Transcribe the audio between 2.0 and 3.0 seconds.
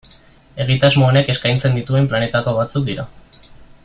planetako batzuk